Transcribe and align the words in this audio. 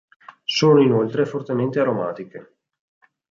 Sono 0.45 0.81
inoltre 0.81 1.27
fortemente 1.27 1.79
aromatiche. 1.79 2.55